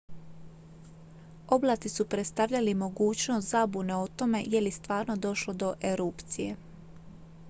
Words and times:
oblaci 1.47 1.89
su 1.89 2.05
predstavljali 2.07 2.73
mogućnost 2.73 3.47
zabune 3.49 3.95
o 3.97 4.07
tome 4.07 4.43
je 4.47 4.61
li 4.61 4.71
stvarno 4.71 5.15
došlo 5.15 5.53
do 5.53 5.73
erupcije 5.81 6.55